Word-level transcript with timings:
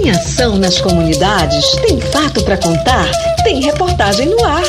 Tem 0.00 0.12
ação 0.12 0.56
nas 0.56 0.80
comunidades? 0.80 1.72
Tem 1.86 2.00
fato 2.00 2.42
para 2.42 2.56
contar? 2.56 3.06
Tem 3.44 3.60
reportagem 3.60 4.30
no 4.30 4.42
ar. 4.42 4.62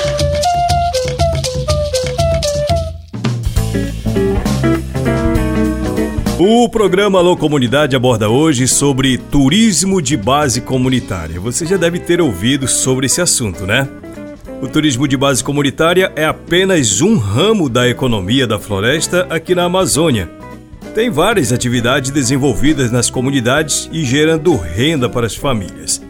O 6.37 6.67
programa 6.67 7.19
Alô 7.19 7.37
Comunidade 7.37 7.95
aborda 7.95 8.29
hoje 8.29 8.67
sobre 8.67 9.17
turismo 9.17 10.01
de 10.01 10.17
base 10.17 10.59
comunitária. 10.59 11.39
Você 11.39 11.65
já 11.65 11.77
deve 11.77 11.99
ter 11.99 12.19
ouvido 12.19 12.67
sobre 12.67 13.05
esse 13.05 13.21
assunto, 13.21 13.65
né? 13.65 13.87
O 14.61 14.67
turismo 14.67 15.07
de 15.07 15.15
base 15.15 15.41
comunitária 15.41 16.11
é 16.13 16.25
apenas 16.25 16.99
um 16.99 17.17
ramo 17.17 17.69
da 17.69 17.87
economia 17.87 18.45
da 18.45 18.59
floresta 18.59 19.25
aqui 19.29 19.55
na 19.55 19.63
Amazônia. 19.63 20.40
Tem 20.93 21.09
várias 21.09 21.53
atividades 21.53 22.11
desenvolvidas 22.11 22.91
nas 22.91 23.09
comunidades 23.09 23.89
e 23.93 24.03
gerando 24.03 24.57
renda 24.57 25.09
para 25.09 25.25
as 25.25 25.35
famílias. 25.35 26.01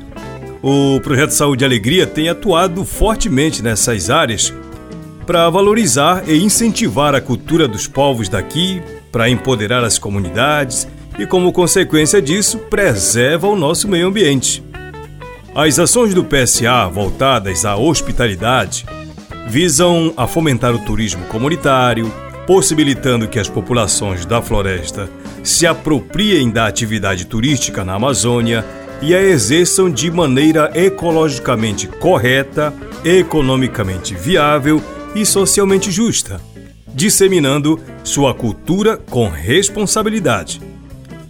O 0.62 1.00
projeto 1.02 1.32
Saúde 1.32 1.64
e 1.64 1.66
Alegria 1.66 2.08
tem 2.08 2.30
atuado 2.30 2.84
fortemente 2.84 3.62
nessas 3.62 4.10
áreas 4.10 4.52
para 5.26 5.50
valorizar 5.52 6.28
e 6.28 6.44
incentivar 6.44 7.14
a 7.14 7.22
cultura 7.22 7.68
dos 7.68 7.88
povos 7.88 8.28
daqui, 8.28 8.82
para 9.12 9.30
empoderar 9.30 9.84
as 9.84 10.00
comunidades 10.00 10.88
e, 11.18 11.28
como 11.28 11.54
consequência 11.54 12.20
disso, 12.20 12.58
preserva 12.58 13.48
o 13.48 13.56
nosso 13.56 13.88
meio 13.88 14.08
ambiente. 14.08 14.64
As 15.54 15.78
ações 15.78 16.14
do 16.14 16.24
PSA 16.24 16.90
voltadas 16.90 17.66
à 17.66 17.76
hospitalidade 17.76 18.86
visam 19.48 20.12
a 20.18 20.26
fomentar 20.26 20.74
o 20.74 20.80
turismo 20.80 21.24
comunitário, 21.26 22.12
possibilitando 22.46 23.28
que 23.28 23.40
as 23.40 23.50
populações 23.50 24.26
da 24.26 24.42
floresta 24.42 25.10
se 25.44 25.66
apropriem 25.66 26.50
da 26.50 26.68
atividade 26.68 27.26
turística 27.26 27.84
na 27.84 27.96
Amazônia 27.96 28.66
e 29.02 29.16
a 29.16 29.22
exerçam 29.22 29.90
de 29.90 30.12
maneira 30.12 30.72
ecologicamente 30.76 31.88
correta, 31.88 32.74
economicamente 33.04 34.14
viável 34.14 34.82
e 35.16 35.26
socialmente 35.26 35.92
justa 35.92 36.40
disseminando 36.94 37.80
sua 38.04 38.34
cultura 38.34 38.98
com 38.98 39.30
responsabilidade. 39.30 40.62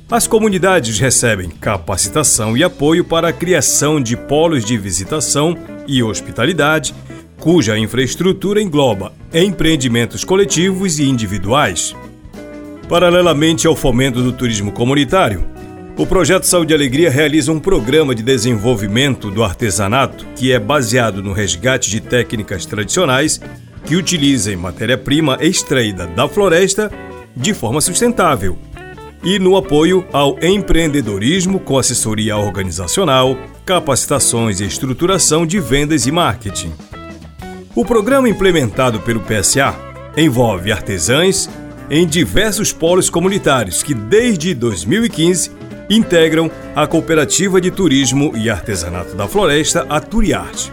As 0.10 0.28
comunidades 0.28 1.00
recebem 1.00 1.50
capacitação 1.50 2.58
e 2.58 2.64
apoio 2.64 3.06
para 3.06 3.30
a 3.30 3.34
criação 3.34 4.02
de 4.02 4.18
polos 4.18 4.66
de 4.66 4.78
visitação 4.78 5.58
e 5.88 6.04
hospitalidade, 6.04 6.94
cuja 7.42 7.76
infraestrutura 7.76 8.62
engloba 8.62 9.14
empreendimentos 9.34 10.24
coletivos 10.24 11.00
e 11.00 11.10
individuais. 11.10 11.96
Paralelamente 12.88 13.66
ao 13.66 13.76
fomento 13.76 14.22
do 14.22 14.32
turismo 14.32 14.72
comunitário, 14.72 15.44
o 15.98 16.06
Projeto 16.06 16.44
Saúde 16.44 16.72
e 16.72 16.76
Alegria 16.76 17.10
realiza 17.10 17.52
um 17.52 17.60
programa 17.60 18.14
de 18.14 18.22
desenvolvimento 18.22 19.32
do 19.32 19.44
artesanato 19.44 20.24
que 20.36 20.52
é 20.52 20.60
baseado 20.60 21.24
no 21.24 21.34
resgate 21.34 21.90
de 21.90 22.00
técnicas 22.00 22.64
tradicionais 22.68 23.42
que 23.86 23.96
utilizem 23.96 24.56
matéria-prima 24.56 25.40
extraída 25.42 26.06
da 26.06 26.28
floresta 26.28 26.92
de 27.36 27.56
forma 27.56 27.82
sustentável 27.82 28.56
e 29.24 29.40
no 29.40 29.58
apoio 29.58 30.06
ao 30.14 30.38
empreendedorismo 30.44 31.60
com 31.60 31.80
assessoria 31.80 32.38
organizacional, 32.38 33.36
capacitações 33.66 34.60
e 34.60 34.66
estruturação 34.66 35.44
de 35.44 35.60
vendas 35.60 36.06
e 36.06 36.12
marketing. 36.12 36.72
O 37.74 37.86
programa 37.86 38.28
implementado 38.28 39.00
pelo 39.00 39.22
PSA 39.22 39.74
envolve 40.18 40.74
artesãs 40.74 41.50
em 41.90 42.06
diversos 42.06 42.74
polos 42.74 43.10
comunitários 43.10 43.82
que, 43.82 43.94
desde 43.94 44.54
2015, 44.54 45.52
integram 45.90 46.52
a 46.76 46.86
Cooperativa 46.86 47.62
de 47.62 47.72
Turismo 47.72 48.34
e 48.36 48.50
Artesanato 48.50 49.16
da 49.16 49.26
Floresta, 49.26 49.86
a 49.90 50.02
Turiarte. 50.02 50.72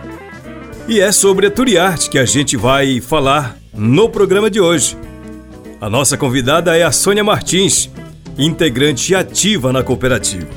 E 0.88 0.98
é 0.98 1.12
sobre 1.12 1.46
a 1.46 1.50
Turiarte 1.52 2.10
que 2.10 2.18
a 2.18 2.24
gente 2.24 2.56
vai 2.56 3.00
falar 3.00 3.56
no 3.72 4.08
programa 4.08 4.50
de 4.50 4.60
hoje. 4.60 4.96
A 5.80 5.88
nossa 5.88 6.16
convidada 6.16 6.76
é 6.76 6.82
a 6.82 6.90
Sônia 6.90 7.22
Martins, 7.22 7.88
integrante 8.36 9.14
ativa 9.14 9.72
na 9.72 9.84
cooperativa. 9.84 10.48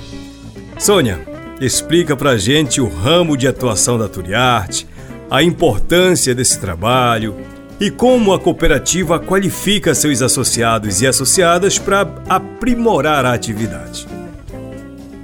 Sônia, 0.80 1.20
explica 1.60 2.16
pra 2.16 2.38
gente 2.38 2.82
o 2.82 2.88
ramo 2.88 3.38
de 3.38 3.48
atuação 3.48 4.00
da 4.00 4.08
Turiarte, 4.08 4.88
a 5.32 5.42
importância 5.42 6.36
desse 6.36 6.60
trabalho 6.60 7.38
e 7.80 7.90
como 7.90 8.34
a 8.34 8.40
cooperativa 8.40 9.18
qualifica 9.18 9.96
seus 9.96 10.22
associados 10.22 11.02
e 11.02 11.08
associadas 11.08 11.80
para 11.80 12.02
aprimorar 12.28 13.26
a 13.26 13.34
atividade. 13.34 14.06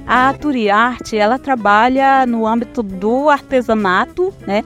A 0.06 0.32
Turiarte, 0.32 1.14
ela 1.14 1.38
trabalha 1.38 2.24
no 2.24 2.46
âmbito 2.46 2.82
do 2.82 3.28
artesanato, 3.28 4.32
né? 4.46 4.64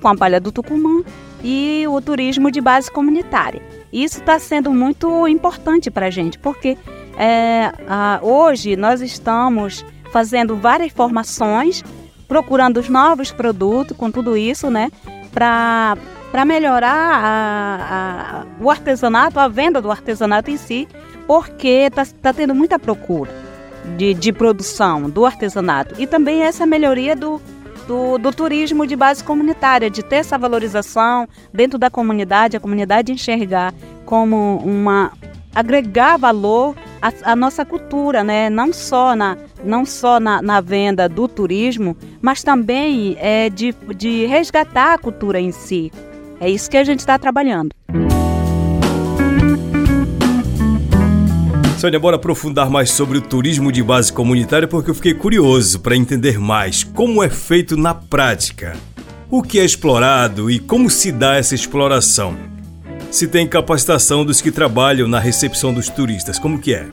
com 0.00 0.06
a 0.06 0.16
palha 0.16 0.40
do 0.40 0.52
Tucumã 0.52 1.02
e 1.42 1.84
o 1.88 2.00
turismo 2.00 2.48
de 2.48 2.60
base 2.60 2.88
comunitária. 2.88 3.60
Isso 3.92 4.20
está 4.20 4.38
sendo 4.38 4.72
muito 4.72 5.26
importante 5.26 5.90
para 5.90 6.06
a 6.06 6.10
gente, 6.10 6.38
porque 6.38 6.78
é, 7.18 7.72
a, 7.88 8.20
hoje 8.22 8.76
nós 8.76 9.00
estamos 9.00 9.84
fazendo 10.12 10.54
várias 10.54 10.92
formações, 10.92 11.82
procurando 12.26 12.78
os 12.78 12.88
novos 12.88 13.30
produtos 13.30 13.96
com 13.96 14.10
tudo 14.10 14.36
isso, 14.36 14.70
né, 14.70 14.90
para 15.32 15.96
para 16.30 16.44
melhorar 16.44 16.90
a, 16.90 18.40
a, 18.40 18.44
o 18.60 18.68
artesanato, 18.68 19.38
a 19.38 19.46
venda 19.46 19.80
do 19.80 19.88
artesanato 19.88 20.50
em 20.50 20.56
si, 20.56 20.88
porque 21.28 21.68
está 21.68 22.04
tá 22.04 22.32
tendo 22.32 22.52
muita 22.52 22.76
procura 22.76 23.30
de, 23.96 24.14
de 24.14 24.32
produção 24.32 25.08
do 25.08 25.24
artesanato. 25.24 25.94
E 25.96 26.08
também 26.08 26.42
essa 26.42 26.66
melhoria 26.66 27.14
do, 27.14 27.40
do, 27.86 28.18
do 28.18 28.32
turismo 28.32 28.84
de 28.84 28.96
base 28.96 29.22
comunitária, 29.22 29.88
de 29.88 30.02
ter 30.02 30.16
essa 30.16 30.36
valorização 30.36 31.28
dentro 31.52 31.78
da 31.78 31.88
comunidade, 31.88 32.56
a 32.56 32.60
comunidade 32.60 33.12
enxergar 33.12 33.72
como 34.04 34.56
uma 34.64 35.12
agregar 35.54 36.16
valor 36.16 36.74
à, 37.04 37.32
à, 37.32 37.36
nossa 37.36 37.66
cultura, 37.66 38.24
né? 38.24 38.48
não 38.48 38.72
só, 38.72 39.14
na, 39.14 39.36
não 39.62 39.84
só 39.84 40.18
na, 40.18 40.40
na 40.40 40.62
venda 40.62 41.06
do 41.06 41.28
turismo, 41.28 41.94
mas 42.22 42.42
também 42.42 43.14
é, 43.20 43.50
de, 43.50 43.74
de 43.94 44.24
resgatar 44.24 44.94
a 44.94 44.98
cultura 44.98 45.38
em 45.38 45.52
si. 45.52 45.92
É 46.40 46.48
isso 46.48 46.70
que 46.70 46.78
a 46.78 46.84
gente 46.84 47.00
está 47.00 47.18
trabalhando. 47.18 47.74
Sônia, 51.78 52.00
bora 52.00 52.16
aprofundar 52.16 52.70
mais 52.70 52.90
sobre 52.90 53.18
o 53.18 53.20
turismo 53.20 53.70
de 53.70 53.82
base 53.82 54.10
comunitária 54.10 54.66
porque 54.66 54.90
eu 54.90 54.94
fiquei 54.94 55.12
curioso 55.12 55.80
para 55.80 55.94
entender 55.94 56.38
mais 56.38 56.82
como 56.82 57.22
é 57.22 57.28
feito 57.28 57.76
na 57.76 57.94
prática. 57.94 58.74
O 59.30 59.42
que 59.42 59.58
é 59.58 59.64
explorado 59.64 60.50
e 60.50 60.58
como 60.58 60.88
se 60.88 61.12
dá 61.12 61.36
essa 61.36 61.54
exploração? 61.54 62.53
Se 63.14 63.28
tem 63.28 63.46
capacitação 63.46 64.24
dos 64.24 64.40
que 64.40 64.50
trabalham 64.50 65.06
na 65.06 65.20
recepção 65.20 65.72
dos 65.72 65.88
turistas, 65.88 66.36
como 66.36 66.58
que 66.58 66.74
é? 66.74 66.88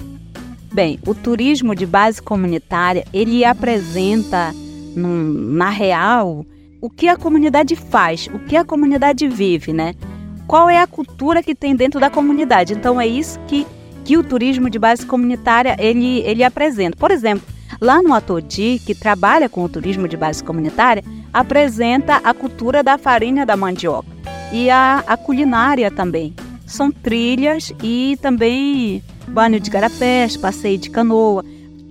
Bem, 0.71 0.99
o 1.03 1.15
turismo 1.15 1.73
de 1.73 1.83
base 1.83 2.21
comunitária, 2.21 3.03
ele 3.11 3.43
apresenta 3.43 4.53
na 4.95 5.71
real 5.71 6.45
o 6.79 6.91
que 6.91 7.07
a 7.07 7.17
comunidade 7.17 7.75
faz, 7.75 8.29
o 8.31 8.37
que 8.37 8.55
a 8.55 8.63
comunidade 8.63 9.27
vive, 9.27 9.73
né? 9.73 9.95
Qual 10.45 10.69
é 10.69 10.79
a 10.79 10.85
cultura 10.85 11.41
que 11.41 11.55
tem 11.55 11.75
dentro 11.75 11.99
da 11.99 12.11
comunidade. 12.11 12.73
Então 12.73 13.01
é 13.01 13.07
isso 13.07 13.39
que 13.47 13.65
que 14.05 14.15
o 14.15 14.23
turismo 14.23 14.69
de 14.69 14.77
base 14.77 15.03
comunitária 15.03 15.75
ele, 15.79 16.19
ele 16.19 16.43
apresenta. 16.43 16.95
Por 16.97 17.09
exemplo, 17.09 17.47
lá 17.81 17.99
no 17.99 18.13
Atodi, 18.13 18.79
que 18.85 18.93
trabalha 18.93 19.49
com 19.49 19.63
o 19.63 19.69
turismo 19.69 20.07
de 20.07 20.17
base 20.17 20.43
comunitária, 20.43 21.03
apresenta 21.33 22.17
a 22.17 22.31
cultura 22.31 22.83
da 22.83 22.99
farinha 22.99 23.43
da 23.43 23.57
mandioca 23.57 24.21
e 24.51 24.69
a, 24.69 25.03
a 25.07 25.17
culinária 25.17 25.89
também. 25.89 26.33
São 26.65 26.91
trilhas 26.91 27.73
e 27.83 28.17
também 28.21 29.03
banho 29.27 29.59
de 29.59 29.69
garapés, 29.69 30.37
passeio 30.37 30.77
de 30.77 30.89
canoa, 30.89 31.43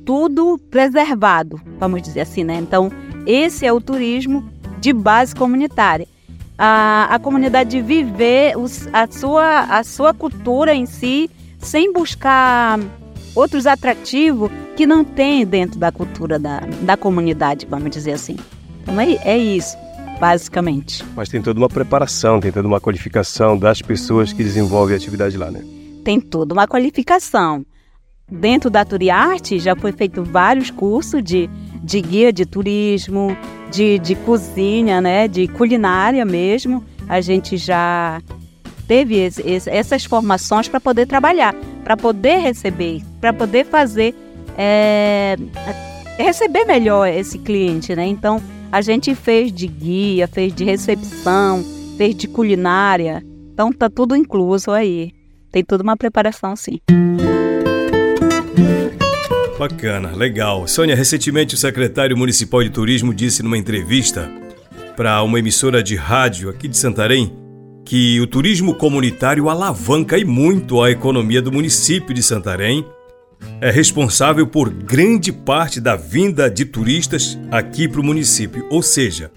tudo 0.04 0.58
preservado, 0.70 1.60
vamos 1.78 2.02
dizer 2.02 2.20
assim, 2.20 2.44
né? 2.44 2.56
Então, 2.56 2.90
esse 3.26 3.66
é 3.66 3.72
o 3.72 3.80
turismo 3.80 4.48
de 4.80 4.92
base 4.92 5.34
comunitária. 5.34 6.06
A, 6.58 7.08
a 7.10 7.18
comunidade 7.18 7.80
viver 7.80 8.56
os, 8.56 8.88
a, 8.92 9.06
sua, 9.10 9.60
a 9.60 9.82
sua 9.82 10.12
cultura 10.12 10.74
em 10.74 10.86
si 10.86 11.30
sem 11.58 11.92
buscar 11.92 12.78
outros 13.34 13.66
atrativos 13.66 14.50
que 14.76 14.86
não 14.86 15.04
tem 15.04 15.46
dentro 15.46 15.78
da 15.78 15.92
cultura 15.92 16.38
da, 16.38 16.60
da 16.82 16.96
comunidade, 16.96 17.66
vamos 17.68 17.90
dizer 17.90 18.12
assim. 18.12 18.36
Então 18.82 18.98
é, 19.00 19.12
é 19.24 19.38
isso, 19.38 19.76
basicamente. 20.20 21.02
Mas 21.16 21.30
tem 21.30 21.40
toda 21.40 21.58
uma 21.58 21.68
preparação, 21.68 22.38
tem 22.38 22.52
toda 22.52 22.68
uma 22.68 22.80
qualificação 22.80 23.56
das 23.58 23.80
pessoas 23.80 24.32
que 24.32 24.44
desenvolvem 24.44 24.94
a 24.94 24.98
atividade 24.98 25.36
lá, 25.38 25.50
né? 25.50 25.64
Tem 26.04 26.20
toda 26.20 26.52
uma 26.52 26.68
qualificação. 26.68 27.64
Dentro 28.30 28.70
da 28.70 28.84
Turiarte 28.84 29.58
já 29.58 29.74
foi 29.74 29.90
feito 29.90 30.22
vários 30.22 30.70
cursos 30.70 31.24
de, 31.24 31.48
de 31.82 32.00
guia 32.00 32.32
de 32.32 32.44
turismo, 32.44 33.36
de, 33.72 33.98
de 33.98 34.14
cozinha, 34.14 35.00
né, 35.00 35.26
de 35.26 35.48
culinária 35.48 36.24
mesmo. 36.24 36.84
A 37.08 37.20
gente 37.20 37.56
já 37.56 38.22
teve 38.86 39.16
esse, 39.16 39.42
esse, 39.42 39.70
essas 39.70 40.04
formações 40.04 40.68
para 40.68 40.80
poder 40.80 41.06
trabalhar, 41.06 41.54
para 41.82 41.96
poder 41.96 42.36
receber, 42.36 43.02
para 43.20 43.32
poder 43.32 43.64
fazer 43.64 44.14
é, 44.56 45.36
receber 46.18 46.64
melhor 46.64 47.08
esse 47.08 47.38
cliente, 47.38 47.96
né? 47.96 48.06
Então, 48.06 48.40
a 48.72 48.80
gente 48.80 49.14
fez 49.14 49.52
de 49.52 49.66
guia, 49.66 50.28
fez 50.28 50.54
de 50.54 50.64
recepção, 50.64 51.64
fez 51.96 52.14
de 52.14 52.28
culinária. 52.28 53.22
Então, 53.52 53.72
tá 53.72 53.90
tudo 53.90 54.14
incluso 54.14 54.70
aí. 54.70 55.12
Tem 55.50 55.64
toda 55.64 55.82
uma 55.82 55.96
preparação, 55.96 56.54
sim. 56.54 56.78
Bacana, 59.58 60.12
legal. 60.12 60.66
Sônia, 60.66 60.94
recentemente 60.94 61.54
o 61.54 61.58
secretário 61.58 62.16
municipal 62.16 62.62
de 62.62 62.70
turismo 62.70 63.12
disse 63.12 63.42
numa 63.42 63.58
entrevista 63.58 64.30
para 64.96 65.22
uma 65.22 65.38
emissora 65.38 65.82
de 65.82 65.96
rádio 65.96 66.48
aqui 66.48 66.66
de 66.68 66.76
Santarém 66.76 67.36
que 67.84 68.20
o 68.20 68.26
turismo 68.26 68.74
comunitário 68.74 69.48
alavanca 69.48 70.16
e 70.16 70.24
muito 70.24 70.80
a 70.80 70.90
economia 70.90 71.42
do 71.42 71.50
município 71.50 72.14
de 72.14 72.22
Santarém. 72.22 72.86
É 73.60 73.70
responsável 73.70 74.46
por 74.46 74.70
grande 74.70 75.32
parte 75.32 75.80
da 75.80 75.96
vinda 75.96 76.50
de 76.50 76.64
turistas 76.64 77.38
aqui 77.50 77.88
para 77.88 78.00
o 78.00 78.04
município. 78.04 78.66
Ou 78.70 78.82
seja, 78.82 79.30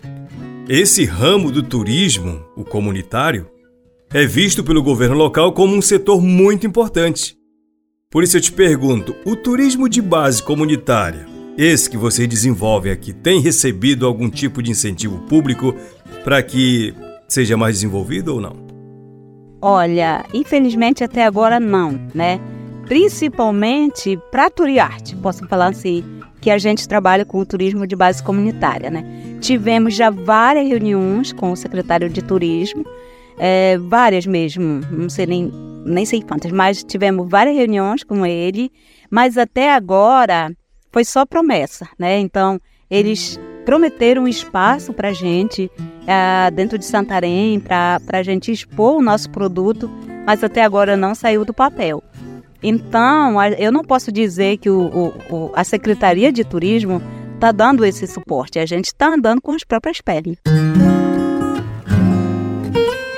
esse 0.67 1.03
ramo 1.03 1.51
do 1.51 1.61
turismo, 1.61 2.41
o 2.55 2.63
comunitário, 2.63 3.47
é 4.13 4.25
visto 4.25 4.63
pelo 4.63 4.83
governo 4.83 5.15
local 5.15 5.51
como 5.51 5.75
um 5.75 5.81
setor 5.81 6.21
muito 6.21 6.65
importante. 6.65 7.35
Por 8.09 8.23
isso 8.23 8.37
eu 8.37 8.41
te 8.41 8.51
pergunto: 8.51 9.15
o 9.25 9.35
turismo 9.35 9.89
de 9.89 10.01
base 10.01 10.41
comunitária, 10.41 11.25
esse 11.57 11.89
que 11.89 11.97
vocês 11.97 12.27
desenvolvem 12.27 12.91
aqui, 12.91 13.11
tem 13.11 13.41
recebido 13.41 14.05
algum 14.05 14.29
tipo 14.29 14.61
de 14.61 14.71
incentivo 14.71 15.17
público 15.27 15.75
para 16.23 16.41
que 16.41 16.93
seja 17.27 17.57
mais 17.57 17.75
desenvolvido 17.75 18.35
ou 18.35 18.41
não? 18.41 18.55
Olha, 19.61 20.23
infelizmente 20.33 21.03
até 21.03 21.25
agora 21.25 21.59
não, 21.59 21.99
né? 22.13 22.39
Principalmente 22.85 24.19
para 24.29 24.49
Turiarte, 24.49 25.15
posso 25.15 25.47
falar 25.47 25.67
assim, 25.67 26.03
que 26.41 26.51
a 26.51 26.57
gente 26.57 26.87
trabalha 26.87 27.23
com 27.23 27.39
o 27.39 27.45
turismo 27.45 27.87
de 27.87 27.95
base 27.95 28.21
comunitária, 28.21 28.91
né? 28.91 29.05
Tivemos 29.39 29.95
já 29.95 30.09
várias 30.09 30.67
reuniões 30.67 31.31
com 31.31 31.51
o 31.51 31.55
secretário 31.55 32.09
de 32.09 32.21
turismo, 32.21 32.85
é, 33.37 33.77
várias 33.77 34.25
mesmo, 34.25 34.81
não 34.91 35.09
sei 35.09 35.25
nem, 35.25 35.51
nem 35.85 36.05
sei 36.05 36.21
quantas, 36.21 36.51
mas 36.51 36.83
tivemos 36.83 37.29
várias 37.29 37.55
reuniões 37.55 38.03
com 38.03 38.25
ele, 38.25 38.69
mas 39.09 39.37
até 39.37 39.73
agora 39.73 40.51
foi 40.91 41.05
só 41.05 41.25
promessa, 41.25 41.87
né? 41.97 42.19
Então, 42.19 42.59
eles 42.89 43.39
prometeram 43.65 44.23
um 44.23 44.27
espaço 44.27 44.93
para 44.93 45.09
a 45.09 45.13
gente 45.13 45.71
é, 46.05 46.51
dentro 46.51 46.77
de 46.77 46.85
Santarém, 46.85 47.59
para 47.59 47.99
a 48.11 48.23
gente 48.23 48.51
expor 48.51 48.97
o 48.97 49.01
nosso 49.01 49.29
produto, 49.29 49.89
mas 50.25 50.43
até 50.43 50.61
agora 50.61 50.97
não 50.97 51.15
saiu 51.15 51.45
do 51.45 51.53
papel. 51.53 52.03
Então, 52.63 53.35
eu 53.59 53.71
não 53.71 53.83
posso 53.83 54.11
dizer 54.11 54.57
que 54.57 54.69
o, 54.69 55.13
o, 55.29 55.51
a 55.53 55.63
Secretaria 55.65 56.31
de 56.31 56.45
Turismo 56.45 57.01
está 57.35 57.51
dando 57.51 57.83
esse 57.83 58.07
suporte, 58.07 58.57
a 58.57 58.65
gente 58.65 58.85
está 58.85 59.13
andando 59.13 59.41
com 59.41 59.51
as 59.51 59.65
próprias 59.65 59.99
pernas. 59.99 60.37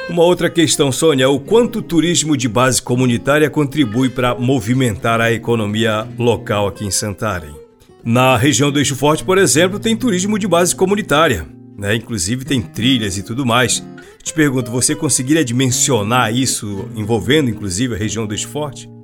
Uma 0.09 0.23
outra 0.23 0.49
questão, 0.49 0.91
Sônia, 0.91 1.29
o 1.29 1.39
quanto 1.39 1.79
o 1.79 1.81
turismo 1.81 2.35
de 2.35 2.47
base 2.47 2.81
comunitária 2.81 3.49
contribui 3.49 4.09
para 4.09 4.33
movimentar 4.33 5.19
a 5.21 5.31
economia 5.31 6.07
local 6.17 6.67
aqui 6.67 6.85
em 6.85 6.89
Santarém? 6.89 7.53
Na 8.03 8.37
região 8.37 8.71
do 8.71 8.79
Eixo 8.79 8.95
Forte, 8.95 9.23
por 9.23 9.37
exemplo, 9.37 9.77
tem 9.77 9.95
turismo 9.95 10.39
de 10.39 10.47
base 10.47 10.75
comunitária, 10.75 11.45
né? 11.77 11.95
Inclusive 11.95 12.45
tem 12.45 12.61
trilhas 12.61 13.17
e 13.17 13.23
tudo 13.23 13.45
mais. 13.45 13.85
Te 14.23 14.33
pergunto, 14.33 14.71
você 14.71 14.95
conseguiria 14.95 15.43
dimensionar 15.43 16.33
isso 16.33 16.87
envolvendo 16.95 17.49
inclusive 17.49 17.93
a 17.93 17.97
região 17.97 18.25
do 18.25 18.33
Eixo 18.33 18.47
Forte? 18.47 18.94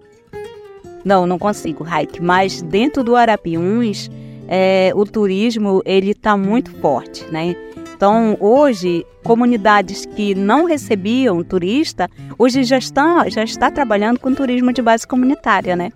Não, 1.03 1.25
não 1.25 1.39
consigo, 1.39 1.83
Raik. 1.83 2.21
Mas 2.21 2.61
dentro 2.61 3.03
do 3.03 3.15
Arapiuns, 3.15 4.09
é, 4.47 4.91
o 4.95 5.05
turismo 5.05 5.81
ele 5.85 6.11
está 6.11 6.37
muito 6.37 6.71
forte, 6.75 7.25
né? 7.31 7.55
Então, 7.95 8.35
hoje, 8.39 9.05
comunidades 9.23 10.05
que 10.05 10.33
não 10.33 10.65
recebiam 10.65 11.43
turista, 11.43 12.09
hoje 12.37 12.63
já 12.63 12.77
estão 12.77 13.29
já 13.29 13.43
está 13.43 13.69
trabalhando 13.69 14.19
com 14.19 14.33
turismo 14.33 14.73
de 14.73 14.81
base 14.81 15.05
comunitária, 15.05 15.75
né? 15.75 15.91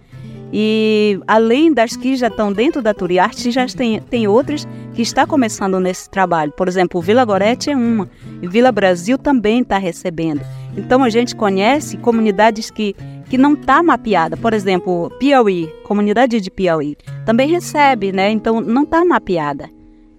E 0.53 1.19
além 1.27 1.73
das 1.73 1.97
que 1.97 2.15
já 2.15 2.27
estão 2.27 2.53
dentro 2.53 2.81
da 2.81 2.93
Turiarte, 2.93 3.51
já 3.51 3.65
tem, 3.67 3.99
tem 3.99 4.27
outras 4.27 4.67
que 4.93 5.01
está 5.01 5.25
começando 5.25 5.79
nesse 5.79 6.09
trabalho. 6.09 6.51
Por 6.51 6.67
exemplo, 6.67 7.01
Vila 7.01 7.25
Gorete 7.25 7.71
é 7.71 7.75
uma, 7.75 8.09
e 8.41 8.47
Vila 8.47 8.71
Brasil 8.71 9.17
também 9.17 9.61
está 9.61 9.77
recebendo. 9.77 10.41
Então 10.77 11.03
a 11.03 11.09
gente 11.09 11.35
conhece 11.35 11.97
comunidades 11.97 12.69
que, 12.69 12.95
que 13.29 13.37
não 13.37 13.53
está 13.53 13.81
mapeada. 13.81 14.37
Por 14.37 14.53
exemplo, 14.53 15.11
Piauí, 15.19 15.67
comunidade 15.83 16.39
de 16.39 16.51
Piauí, 16.51 16.97
também 17.25 17.49
recebe, 17.49 18.11
né? 18.11 18.29
Então 18.31 18.61
não 18.61 18.83
está 18.83 19.03
mapeada. 19.03 19.69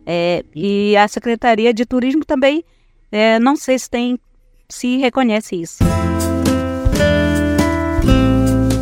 É, 0.05 0.45
e 0.55 0.97
a 0.97 1.09
Secretaria 1.09 1.75
de 1.75 1.85
Turismo 1.85 2.25
também, 2.25 2.65
é, 3.11 3.39
não 3.39 3.57
sei 3.57 3.79
se 3.79 3.91
tem, 3.91 4.19
se 4.69 4.99
reconhece 4.99 5.57
isso. 5.57 5.79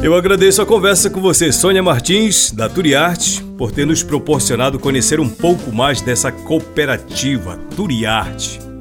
Eu 0.03 0.15
agradeço 0.15 0.61
a 0.61 0.67
conversa 0.67 1.09
com 1.09 1.19
você, 1.19 1.50
Sônia 1.50 1.82
Martins, 1.82 2.50
da 2.50 2.69
Turiarte, 2.69 3.43
por 3.56 3.73
ter 3.73 3.87
nos 3.87 4.03
proporcionado 4.03 4.79
conhecer 4.79 5.19
um 5.19 5.31
pouco 5.31 5.73
mais 5.73 6.03
dessa 6.03 6.31
cooperativa 6.31 7.56
Turiarte. 7.75 8.74